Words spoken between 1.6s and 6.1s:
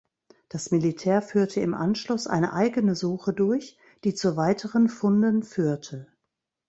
im Anschluss eine eigene Suche durch, die zu weiteren Funden führte.